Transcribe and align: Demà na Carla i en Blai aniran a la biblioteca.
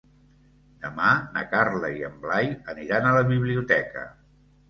Demà 0.85 1.09
na 1.35 1.43
Carla 1.51 1.91
i 1.99 2.01
en 2.09 2.17
Blai 2.23 2.49
aniran 2.75 3.07
a 3.09 3.13
la 3.19 3.23
biblioteca. 3.29 4.07